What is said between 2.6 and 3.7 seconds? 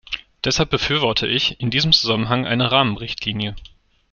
Rahmenrichtlinie.